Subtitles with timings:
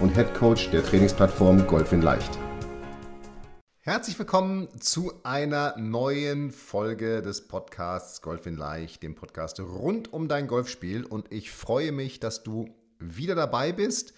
[0.00, 2.38] und Head Coach der Trainingsplattform Golf in Leicht.
[3.80, 10.28] Herzlich willkommen zu einer neuen Folge des Podcasts Golf in Leicht, dem Podcast rund um
[10.28, 11.04] dein Golfspiel.
[11.04, 12.68] Und ich freue mich, dass du
[12.98, 14.14] wieder dabei bist.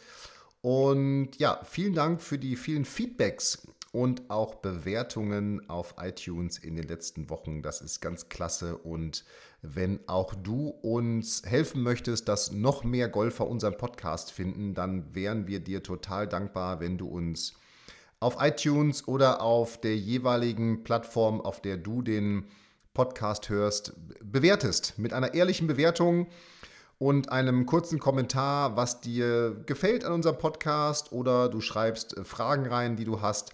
[0.60, 6.86] Und ja, vielen Dank für die vielen Feedbacks und auch Bewertungen auf iTunes in den
[6.86, 7.62] letzten Wochen.
[7.62, 9.24] Das ist ganz klasse und
[9.62, 15.46] wenn auch du uns helfen möchtest, dass noch mehr Golfer unseren Podcast finden, dann wären
[15.46, 17.54] wir dir total dankbar, wenn du uns
[18.18, 22.46] auf iTunes oder auf der jeweiligen Plattform, auf der du den
[22.92, 24.98] Podcast hörst, bewertest.
[24.98, 26.26] Mit einer ehrlichen Bewertung
[26.98, 32.96] und einem kurzen Kommentar, was dir gefällt an unserem Podcast oder du schreibst Fragen rein,
[32.96, 33.52] die du hast.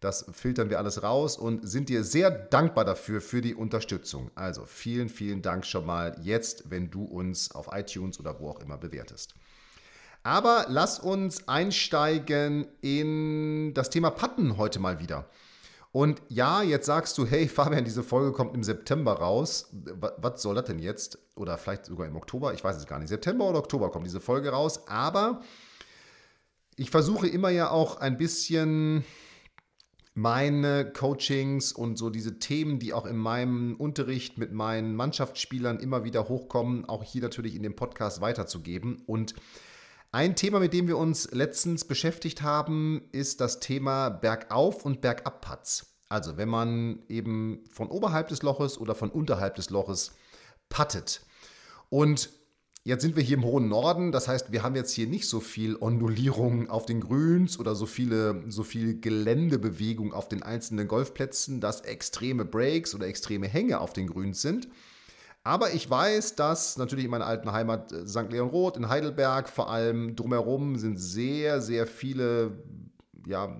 [0.00, 4.30] Das filtern wir alles raus und sind dir sehr dankbar dafür, für die Unterstützung.
[4.34, 8.60] Also vielen, vielen Dank schon mal jetzt, wenn du uns auf iTunes oder wo auch
[8.60, 9.34] immer bewertest.
[10.22, 15.26] Aber lass uns einsteigen in das Thema Patten heute mal wieder.
[15.92, 19.68] Und ja, jetzt sagst du, hey Fabian, diese Folge kommt im September raus.
[19.72, 21.18] Was soll das denn jetzt?
[21.34, 23.08] Oder vielleicht sogar im Oktober, ich weiß es gar nicht.
[23.08, 24.88] September oder Oktober kommt diese Folge raus.
[24.88, 25.42] Aber
[26.76, 29.04] ich versuche immer ja auch ein bisschen
[30.20, 36.04] meine Coachings und so diese Themen, die auch in meinem Unterricht mit meinen Mannschaftsspielern immer
[36.04, 39.02] wieder hochkommen, auch hier natürlich in dem Podcast weiterzugeben.
[39.06, 39.34] Und
[40.12, 45.86] ein Thema, mit dem wir uns letztens beschäftigt haben, ist das Thema Bergauf- und Bergab-Putts.
[46.10, 50.12] Also wenn man eben von oberhalb des Loches oder von unterhalb des Loches
[50.68, 51.22] puttet.
[51.88, 52.28] Und
[52.82, 55.40] Jetzt sind wir hier im hohen Norden, das heißt, wir haben jetzt hier nicht so
[55.40, 61.60] viel Ondulierung auf den Grüns oder so viele so viel Geländebewegung auf den einzelnen Golfplätzen,
[61.60, 64.66] dass extreme Breaks oder extreme Hänge auf den Grüns sind.
[65.44, 68.30] Aber ich weiß, dass natürlich in meiner alten Heimat äh, St.
[68.30, 72.62] Leon Roth in Heidelberg vor allem drumherum sind sehr sehr viele
[73.26, 73.54] ja,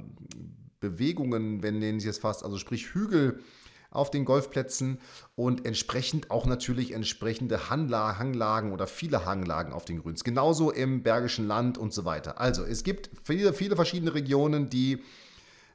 [0.80, 3.40] Bewegungen, wenn nenne ich es fast, also sprich Hügel
[3.90, 5.00] auf den Golfplätzen
[5.34, 10.24] und entsprechend auch natürlich entsprechende Hanglagen oder viele Hanglagen auf den Grüns.
[10.24, 12.40] Genauso im Bergischen Land und so weiter.
[12.40, 15.02] Also es gibt viele, viele verschiedene Regionen, die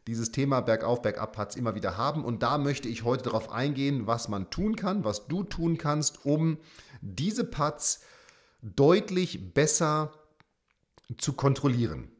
[0.08, 2.24] dieses Thema Bergauf, Bergab-Putts immer wieder haben.
[2.24, 6.26] Und da möchte ich heute darauf eingehen, was man tun kann, was du tun kannst,
[6.26, 6.58] um
[7.02, 8.02] diese Putts
[8.62, 10.14] deutlich besser
[11.18, 12.12] zu kontrollieren.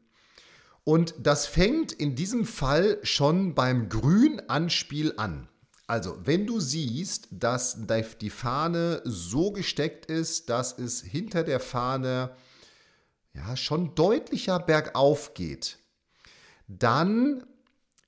[0.84, 5.48] Und das fängt in diesem Fall schon beim Grünanspiel an.
[5.86, 7.78] Also, wenn du siehst, dass
[8.20, 12.34] die Fahne so gesteckt ist, dass es hinter der Fahne
[13.34, 15.78] ja schon deutlicher bergauf geht,
[16.66, 17.44] dann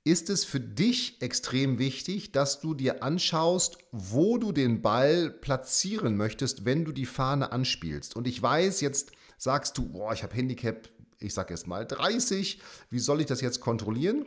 [0.03, 6.17] ist es für dich extrem wichtig, dass du dir anschaust, wo du den Ball platzieren
[6.17, 8.17] möchtest, wenn du die Fahne anspielst.
[8.17, 10.88] Und ich weiß, jetzt sagst du, boah, ich habe Handicap,
[11.21, 14.27] ich sage jetzt mal 30, wie soll ich das jetzt kontrollieren?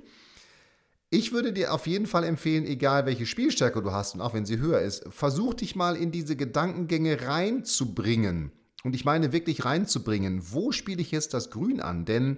[1.13, 4.45] Ich würde dir auf jeden Fall empfehlen, egal welche Spielstärke du hast und auch wenn
[4.45, 8.53] sie höher ist, versuch dich mal in diese Gedankengänge reinzubringen.
[8.85, 10.41] Und ich meine wirklich reinzubringen.
[10.51, 12.05] Wo spiele ich jetzt das Grün an?
[12.05, 12.37] Denn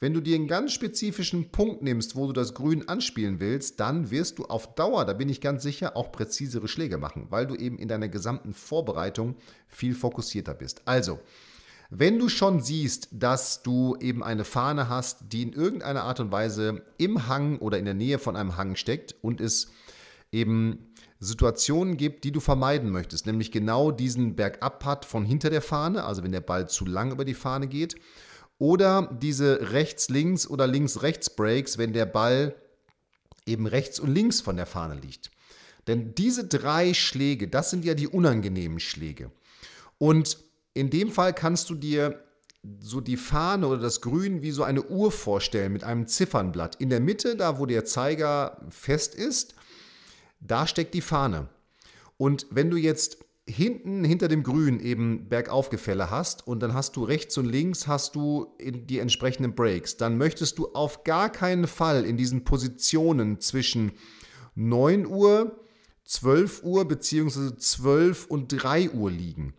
[0.00, 4.10] wenn du dir einen ganz spezifischen Punkt nimmst, wo du das Grün anspielen willst, dann
[4.10, 7.54] wirst du auf Dauer, da bin ich ganz sicher, auch präzisere Schläge machen, weil du
[7.54, 10.82] eben in deiner gesamten Vorbereitung viel fokussierter bist.
[10.84, 11.20] Also,
[11.90, 16.30] wenn du schon siehst, dass du eben eine Fahne hast, die in irgendeiner Art und
[16.30, 19.72] Weise im Hang oder in der Nähe von einem Hang steckt und es
[20.30, 26.04] eben Situationen gibt, die du vermeiden möchtest, nämlich genau diesen Bergab-Putt von hinter der Fahne,
[26.04, 27.96] also wenn der Ball zu lang über die Fahne geht,
[28.58, 32.54] oder diese rechts-links oder links-rechts-Breaks, wenn der Ball
[33.46, 35.30] eben rechts und links von der Fahne liegt.
[35.86, 39.32] Denn diese drei Schläge, das sind ja die unangenehmen Schläge.
[39.98, 40.38] Und
[40.74, 42.24] in dem Fall kannst du dir
[42.80, 46.76] so die Fahne oder das Grün wie so eine Uhr vorstellen mit einem Ziffernblatt.
[46.76, 49.54] In der Mitte, da wo der Zeiger fest ist,
[50.40, 51.48] da steckt die Fahne.
[52.16, 57.04] Und wenn du jetzt hinten hinter dem Grün eben Bergaufgefälle hast und dann hast du
[57.04, 62.04] rechts und links hast du die entsprechenden Breaks, dann möchtest du auf gar keinen Fall
[62.04, 63.92] in diesen Positionen zwischen
[64.54, 65.64] 9 Uhr,
[66.04, 67.56] 12 Uhr bzw.
[67.56, 69.54] 12 und 3 Uhr liegen.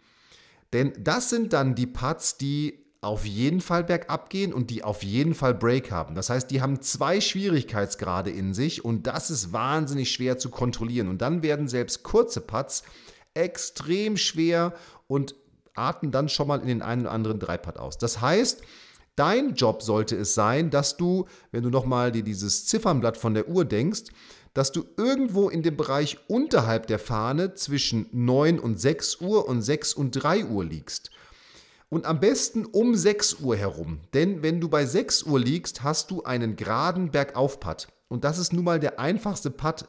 [0.73, 5.01] Denn das sind dann die Putts, die auf jeden Fall bergab gehen und die auf
[5.01, 6.13] jeden Fall Break haben.
[6.13, 11.07] Das heißt, die haben zwei Schwierigkeitsgrade in sich und das ist wahnsinnig schwer zu kontrollieren.
[11.07, 12.83] Und dann werden selbst kurze Putts
[13.33, 14.73] extrem schwer
[15.07, 15.35] und
[15.73, 17.97] atmen dann schon mal in den einen oder anderen Dreipad aus.
[17.97, 18.61] Das heißt,
[19.15, 23.47] dein Job sollte es sein, dass du, wenn du nochmal dir dieses Ziffernblatt von der
[23.47, 24.11] Uhr denkst,
[24.53, 29.61] dass du irgendwo in dem Bereich unterhalb der Fahne zwischen 9 und 6 Uhr und
[29.61, 31.11] 6 und 3 Uhr liegst.
[31.89, 33.99] Und am besten um 6 Uhr herum.
[34.13, 37.89] Denn wenn du bei 6 Uhr liegst, hast du einen geraden Bergaufpad.
[38.07, 39.87] Und das ist nun mal der einfachste Putt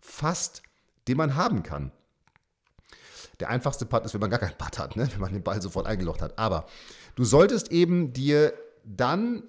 [0.00, 0.62] fast,
[1.08, 1.92] den man haben kann.
[3.38, 5.08] Der einfachste Putt ist, wenn man gar keinen Putt hat, ne?
[5.12, 6.38] wenn man den Ball sofort eingelocht hat.
[6.38, 6.66] Aber
[7.14, 8.52] du solltest eben dir
[8.84, 9.44] dann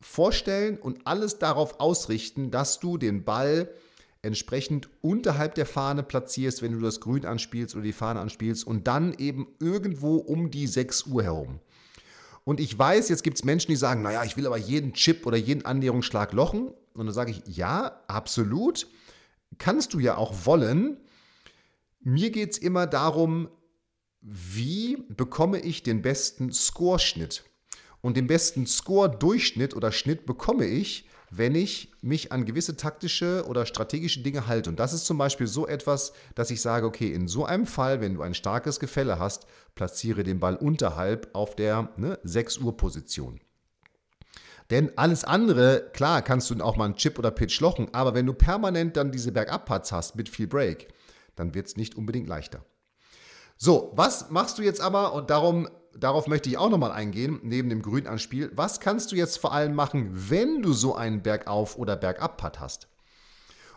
[0.00, 3.68] vorstellen und alles darauf ausrichten, dass du den Ball
[4.22, 8.86] entsprechend unterhalb der Fahne platzierst, wenn du das Grün anspielst oder die Fahne anspielst und
[8.86, 11.60] dann eben irgendwo um die 6 Uhr herum.
[12.44, 15.26] Und ich weiß, jetzt gibt es Menschen, die sagen, naja, ich will aber jeden Chip
[15.26, 16.68] oder jeden Annäherungsschlag lochen.
[16.94, 18.86] Und dann sage ich, ja, absolut.
[19.58, 20.96] Kannst du ja auch wollen.
[22.00, 23.48] Mir geht es immer darum,
[24.22, 27.44] wie bekomme ich den besten Scoreschnitt?
[28.00, 33.66] Und den besten Score-Durchschnitt oder Schnitt bekomme ich, wenn ich mich an gewisse taktische oder
[33.66, 34.70] strategische Dinge halte.
[34.70, 38.00] Und das ist zum Beispiel so etwas, dass ich sage, okay, in so einem Fall,
[38.00, 42.76] wenn du ein starkes Gefälle hast, platziere den Ball unterhalb auf der ne, 6 Uhr
[42.76, 43.40] Position.
[44.70, 48.26] Denn alles andere, klar, kannst du auch mal einen Chip oder Pitch lochen, aber wenn
[48.26, 50.88] du permanent dann diese Bergabparts hast mit viel Break,
[51.36, 52.64] dann wird es nicht unbedingt leichter.
[53.56, 55.14] So, was machst du jetzt aber?
[55.14, 55.68] Und darum
[56.00, 58.50] darauf möchte ich auch nochmal eingehen, neben dem Grünanspiel.
[58.54, 62.88] Was kannst du jetzt vor allem machen, wenn du so einen Bergauf- oder Bergab-Putt hast?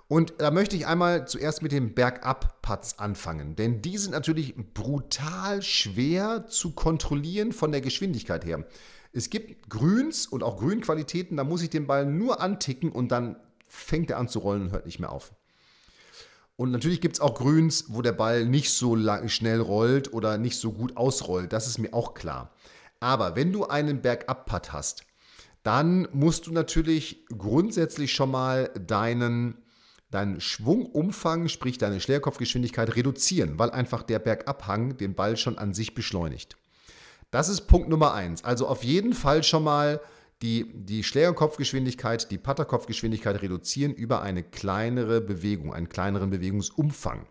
[0.08, 5.62] Und da möchte ich einmal zuerst mit den Bergab-Putts anfangen, denn die sind natürlich brutal
[5.62, 8.66] schwer zu kontrollieren von der Geschwindigkeit her.
[9.14, 13.38] Es gibt Grüns und auch Grünqualitäten, da muss ich den Ball nur anticken und dann
[13.70, 15.34] fängt er an zu rollen und hört nicht mehr auf.
[16.62, 20.38] Und natürlich gibt es auch Grüns, wo der Ball nicht so lang, schnell rollt oder
[20.38, 21.52] nicht so gut ausrollt.
[21.54, 22.54] Das ist mir auch klar.
[23.00, 25.04] Aber wenn du einen Bergab-Putt hast,
[25.63, 29.58] dann musst du natürlich grundsätzlich schon mal deinen,
[30.12, 35.96] deinen Schwungumfang, sprich deine Schlägerkopfgeschwindigkeit reduzieren, weil einfach der Bergabhang den Ball schon an sich
[35.96, 36.58] beschleunigt.
[37.31, 38.44] Das ist Punkt Nummer eins.
[38.44, 40.00] Also auf jeden Fall schon mal
[40.42, 47.28] die die Schlägerkopfgeschwindigkeit, die Patterkopfgeschwindigkeit reduzieren über eine kleinere Bewegung, einen kleineren Bewegungsumfang.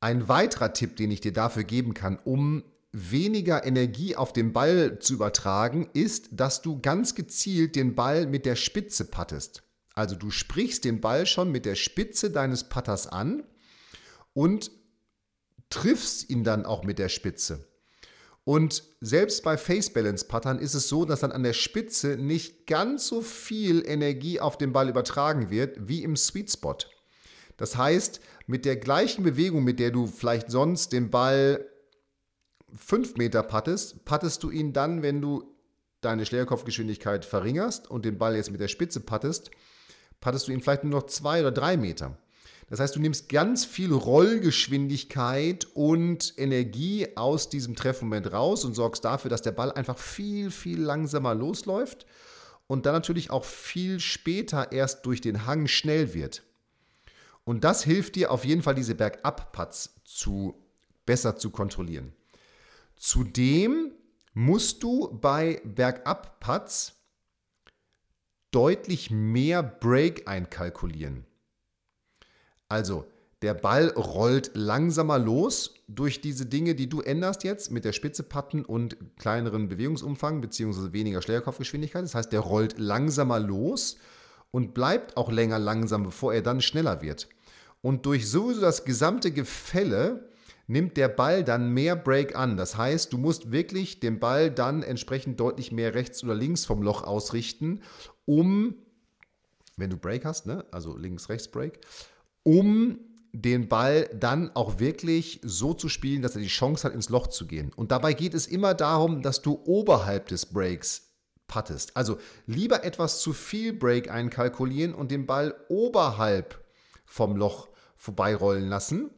[0.00, 4.98] Ein weiterer Tipp, den ich dir dafür geben kann, um weniger Energie auf den Ball
[5.00, 9.62] zu übertragen, ist, dass du ganz gezielt den Ball mit der Spitze pattest.
[9.94, 13.42] Also du sprichst den Ball schon mit der Spitze deines Patters an
[14.32, 14.70] und
[15.70, 17.67] triffst ihn dann auch mit der Spitze.
[18.48, 22.66] Und selbst bei Face Balance Pattern ist es so, dass dann an der Spitze nicht
[22.66, 26.78] ganz so viel Energie auf den Ball übertragen wird wie im Sweet Spot.
[27.58, 31.62] Das heißt, mit der gleichen Bewegung, mit der du vielleicht sonst den Ball
[32.74, 35.54] 5 Meter pattest, pattest du ihn dann, wenn du
[36.00, 39.50] deine Schlägerkopfgeschwindigkeit verringerst und den Ball jetzt mit der Spitze pattest,
[40.20, 42.16] pattest du ihn vielleicht nur noch 2 oder 3 Meter.
[42.70, 49.04] Das heißt, du nimmst ganz viel Rollgeschwindigkeit und Energie aus diesem Treffmoment raus und sorgst
[49.04, 52.04] dafür, dass der Ball einfach viel, viel langsamer losläuft
[52.66, 56.42] und dann natürlich auch viel später erst durch den Hang schnell wird.
[57.44, 60.54] Und das hilft dir auf jeden Fall, diese Bergab-Putts zu,
[61.06, 62.12] besser zu kontrollieren.
[62.94, 63.92] Zudem
[64.34, 66.96] musst du bei Bergab-Putts
[68.50, 71.27] deutlich mehr Break einkalkulieren.
[72.68, 73.06] Also,
[73.42, 78.24] der Ball rollt langsamer los durch diese Dinge, die du änderst jetzt mit der Spitze
[78.24, 80.92] patten und kleineren Bewegungsumfang bzw.
[80.92, 82.02] weniger Schlägerkopfgeschwindigkeit.
[82.02, 83.96] Das heißt, der rollt langsamer los
[84.50, 87.28] und bleibt auch länger langsam, bevor er dann schneller wird.
[87.80, 90.28] Und durch sowieso das gesamte Gefälle
[90.66, 92.56] nimmt der Ball dann mehr Break an.
[92.56, 96.82] Das heißt, du musst wirklich den Ball dann entsprechend deutlich mehr rechts oder links vom
[96.82, 97.82] Loch ausrichten,
[98.26, 98.74] um,
[99.76, 100.66] wenn du Break hast, ne?
[100.70, 101.78] also links-rechts-Break,
[102.48, 102.98] um
[103.34, 107.26] den Ball dann auch wirklich so zu spielen, dass er die Chance hat, ins Loch
[107.26, 107.70] zu gehen.
[107.76, 111.10] Und dabei geht es immer darum, dass du oberhalb des Breaks
[111.46, 111.94] puttest.
[111.94, 116.64] Also lieber etwas zu viel Break einkalkulieren und den Ball oberhalb
[117.04, 119.10] vom Loch vorbeirollen lassen,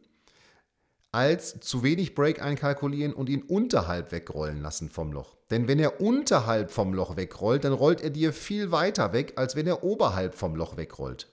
[1.13, 5.37] als zu wenig Break einkalkulieren und ihn unterhalb wegrollen lassen vom Loch.
[5.51, 9.55] Denn wenn er unterhalb vom Loch wegrollt, dann rollt er dir viel weiter weg, als
[9.55, 11.29] wenn er oberhalb vom Loch wegrollt.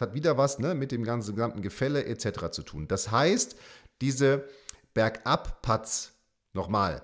[0.00, 2.52] Es hat wieder was ne, mit dem ganzen gesamten Gefälle etc.
[2.52, 2.88] zu tun.
[2.88, 3.54] Das heißt,
[4.00, 4.48] diese
[4.94, 6.12] Bergab-Putts
[6.54, 7.02] Nochmal.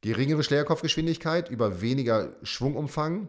[0.00, 3.28] Geringere Schlägerkopfgeschwindigkeit über weniger Schwungumfang,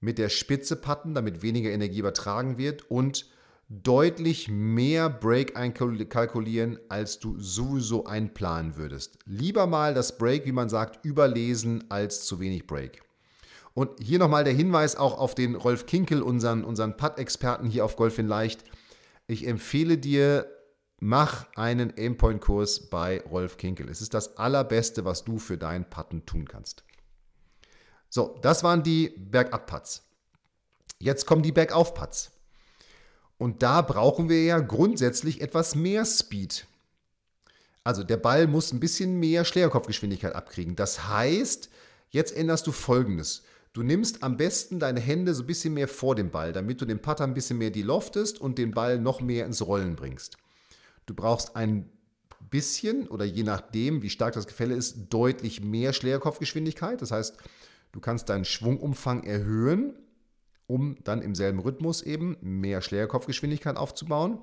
[0.00, 3.26] mit der Spitze patten, damit weniger Energie übertragen wird und
[3.68, 9.18] deutlich mehr Break einkalkulieren, als du sowieso einplanen würdest.
[9.26, 13.02] Lieber mal das Break, wie man sagt, überlesen als zu wenig Break.
[13.74, 17.96] Und hier nochmal der Hinweis auch auf den Rolf Kinkel, unseren, unseren Putt-Experten hier auf
[17.96, 18.64] Golf in Leicht.
[19.26, 20.46] Ich empfehle dir,
[21.00, 23.88] mach einen Aimpoint-Kurs bei Rolf Kinkel.
[23.88, 26.84] Es ist das Allerbeste, was du für deinen Putten tun kannst.
[28.10, 30.02] So, das waren die Bergab-Putts.
[30.98, 32.30] Jetzt kommen die Bergauf-Putts.
[33.38, 36.66] Und da brauchen wir ja grundsätzlich etwas mehr Speed.
[37.84, 40.76] Also der Ball muss ein bisschen mehr Schlägerkopfgeschwindigkeit abkriegen.
[40.76, 41.70] Das heißt,
[42.10, 43.42] jetzt änderst du folgendes.
[43.72, 46.84] Du nimmst am besten deine Hände so ein bisschen mehr vor dem Ball, damit du
[46.84, 50.36] den Putter ein bisschen mehr die loftest und den Ball noch mehr ins Rollen bringst.
[51.06, 51.88] Du brauchst ein
[52.50, 57.00] bisschen oder je nachdem, wie stark das Gefälle ist, deutlich mehr Schlägerkopfgeschwindigkeit.
[57.00, 57.38] Das heißt,
[57.92, 59.98] Du kannst deinen Schwungumfang erhöhen,
[60.66, 64.38] um dann im selben Rhythmus eben mehr Schlägerkopfgeschwindigkeit aufzubauen.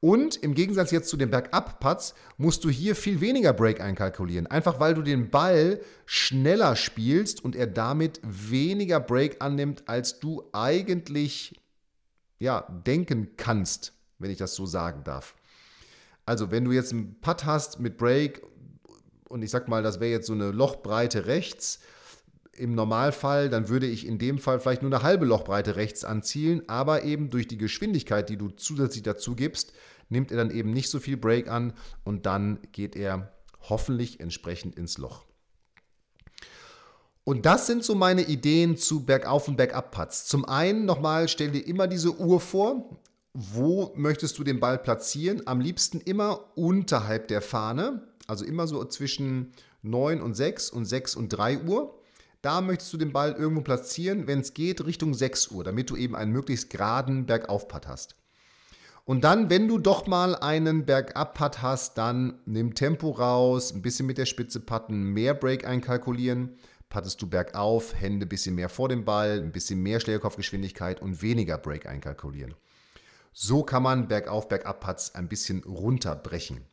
[0.00, 4.46] Und im Gegensatz jetzt zu den Bergab-Putts musst du hier viel weniger Break einkalkulieren.
[4.46, 10.44] Einfach weil du den Ball schneller spielst und er damit weniger Break annimmt, als du
[10.52, 11.60] eigentlich
[12.38, 15.34] ja, denken kannst, wenn ich das so sagen darf.
[16.24, 18.42] Also, wenn du jetzt einen Putt hast mit Break
[19.28, 21.80] und ich sag mal, das wäre jetzt so eine Lochbreite rechts,
[22.58, 26.62] im Normalfall, dann würde ich in dem Fall vielleicht nur eine halbe Lochbreite rechts anzielen,
[26.68, 29.72] aber eben durch die Geschwindigkeit, die du zusätzlich dazu gibst,
[30.08, 31.72] nimmt er dann eben nicht so viel Break an
[32.04, 33.32] und dann geht er
[33.68, 35.24] hoffentlich entsprechend ins Loch.
[37.24, 40.24] Und das sind so meine Ideen zu Bergauf- und Bergab-Putts.
[40.24, 42.98] Zum einen nochmal, stell dir immer diese Uhr vor.
[43.34, 45.42] Wo möchtest du den Ball platzieren?
[45.46, 51.16] Am liebsten immer unterhalb der Fahne, also immer so zwischen 9 und 6 und 6
[51.16, 51.97] und 3 Uhr.
[52.42, 55.96] Da möchtest du den Ball irgendwo platzieren, wenn es geht, Richtung 6 Uhr, damit du
[55.96, 58.16] eben einen möglichst geraden Bergaufpad hast.
[59.04, 64.06] Und dann, wenn du doch mal einen Bergabpad hast, dann nimm Tempo raus, ein bisschen
[64.06, 66.58] mit der Spitze patten, mehr Break einkalkulieren,
[66.90, 71.22] pattest du bergauf, Hände ein bisschen mehr vor dem Ball, ein bisschen mehr Schlägerkopfgeschwindigkeit und
[71.22, 72.54] weniger Break einkalkulieren.
[73.32, 76.66] So kann man bergauf, bergab ein bisschen runterbrechen.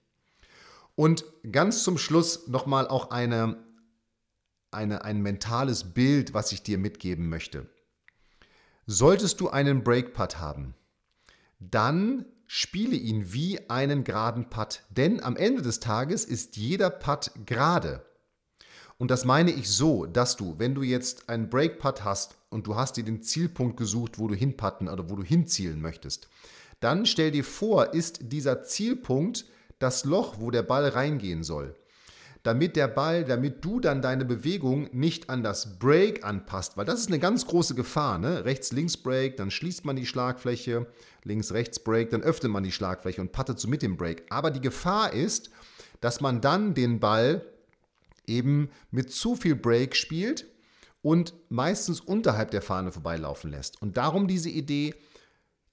[0.95, 3.63] Und ganz zum Schluss nochmal auch eine
[4.75, 7.67] eine, ein mentales Bild, was ich dir mitgeben möchte.
[8.85, 10.75] Solltest du einen Breakputt haben,
[11.59, 17.31] dann spiele ihn wie einen geraden Putt, denn am Ende des Tages ist jeder Putt
[17.45, 18.05] gerade.
[18.97, 22.75] Und das meine ich so, dass du, wenn du jetzt einen Breakputt hast und du
[22.75, 26.29] hast dir den Zielpunkt gesucht, wo du hinputten oder wo du hinzielen möchtest,
[26.79, 29.45] dann stell dir vor, ist dieser Zielpunkt
[29.79, 31.75] das Loch, wo der Ball reingehen soll
[32.45, 36.99] damit der Ball, damit du dann deine Bewegung nicht an das Break anpasst, weil das
[36.99, 38.19] ist eine ganz große Gefahr.
[38.19, 38.45] Ne?
[38.45, 40.85] Rechts-links Break, dann schließt man die Schlagfläche,
[41.23, 44.27] links-rechts Break, dann öffnet man die Schlagfläche und pattet so mit dem Break.
[44.29, 45.49] Aber die Gefahr ist,
[46.01, 47.43] dass man dann den Ball
[48.27, 50.45] eben mit zu viel Break spielt
[51.01, 53.81] und meistens unterhalb der Fahne vorbeilaufen lässt.
[53.81, 54.93] Und darum diese Idee,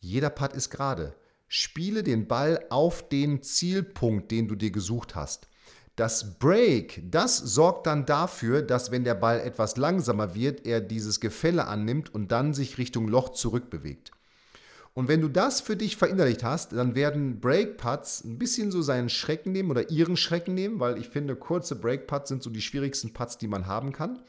[0.00, 1.14] jeder Putt ist gerade.
[1.48, 5.48] Spiele den Ball auf den Zielpunkt, den du dir gesucht hast.
[5.96, 11.20] Das Break, das sorgt dann dafür, dass wenn der Ball etwas langsamer wird, er dieses
[11.20, 14.10] Gefälle annimmt und dann sich Richtung Loch zurückbewegt.
[14.94, 19.08] Und wenn du das für dich verinnerlicht hast, dann werden Break-Putts ein bisschen so seinen
[19.08, 23.12] Schrecken nehmen oder ihren Schrecken nehmen, weil ich finde, kurze Break-Putts sind so die schwierigsten
[23.12, 24.22] Putts, die man haben kann.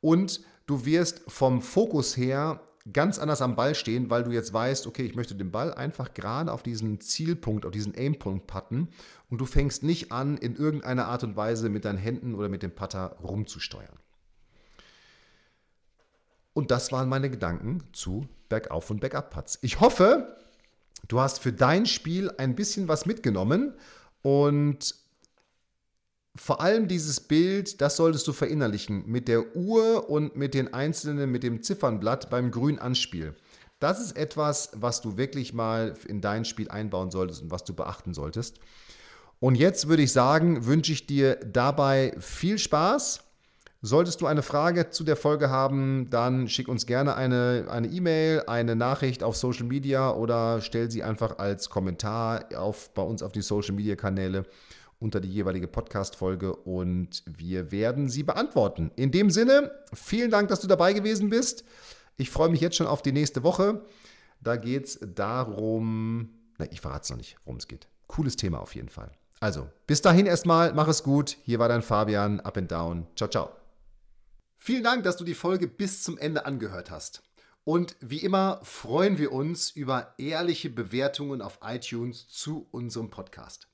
[0.00, 2.60] Und du wirst vom Fokus her
[2.92, 6.14] ganz anders am Ball stehen, weil du jetzt weißt, okay, ich möchte den Ball einfach
[6.14, 8.88] gerade auf diesen Zielpunkt, auf diesen Aimpunkt patten
[9.28, 12.62] und du fängst nicht an, in irgendeiner Art und Weise mit deinen Händen oder mit
[12.62, 13.98] dem Putter rumzusteuern.
[16.52, 19.58] Und das waren meine Gedanken zu Bergauf- und Bergab-Putts.
[19.62, 20.36] Ich hoffe,
[21.08, 23.74] du hast für dein Spiel ein bisschen was mitgenommen
[24.22, 24.94] und
[26.36, 31.30] vor allem dieses Bild, das solltest du verinnerlichen mit der Uhr und mit den einzelnen,
[31.30, 33.34] mit dem Ziffernblatt beim Grünanspiel.
[33.80, 37.74] Das ist etwas, was du wirklich mal in dein Spiel einbauen solltest und was du
[37.74, 38.60] beachten solltest.
[39.40, 43.24] Und jetzt würde ich sagen, wünsche ich dir dabei viel Spaß.
[43.82, 48.48] Solltest du eine Frage zu der Folge haben, dann schick uns gerne eine E-Mail, eine,
[48.48, 53.32] eine Nachricht auf Social Media oder stell sie einfach als Kommentar auf, bei uns auf
[53.32, 54.44] die Social Media Kanäle
[55.00, 58.92] unter die jeweilige Podcast-Folge und wir werden sie beantworten.
[58.96, 61.64] In dem Sinne, vielen Dank, dass du dabei gewesen bist.
[62.16, 63.82] Ich freue mich jetzt schon auf die nächste Woche.
[64.40, 67.88] Da geht es darum, na, ich verrate es noch nicht, worum es geht.
[68.06, 69.10] Cooles Thema auf jeden Fall.
[69.40, 71.38] Also, bis dahin erstmal, mach es gut.
[71.44, 73.06] Hier war dein Fabian, up and down.
[73.16, 73.50] Ciao, ciao.
[74.58, 77.22] Vielen Dank, dass du die Folge bis zum Ende angehört hast.
[77.64, 83.69] Und wie immer freuen wir uns über ehrliche Bewertungen auf iTunes zu unserem Podcast.